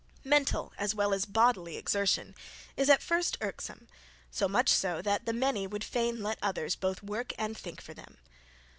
[0.23, 2.33] Mental as well as bodily exertion
[2.75, 3.87] is, at first, irksome;
[4.31, 7.93] so much so, that the many would fain let others both work and think for
[7.93, 8.17] them.